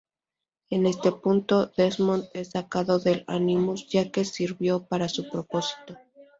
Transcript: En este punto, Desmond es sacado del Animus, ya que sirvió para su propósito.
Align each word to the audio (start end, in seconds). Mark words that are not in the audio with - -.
En 0.71 0.87
este 0.87 1.11
punto, 1.11 1.71
Desmond 1.77 2.25
es 2.33 2.49
sacado 2.53 2.97
del 2.97 3.23
Animus, 3.27 3.87
ya 3.87 4.09
que 4.11 4.25
sirvió 4.25 4.87
para 4.87 5.07
su 5.07 5.29
propósito. 5.29 5.95